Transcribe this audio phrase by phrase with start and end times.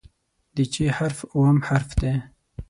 [0.55, 2.13] د "چ" حرف اووم حرف دی.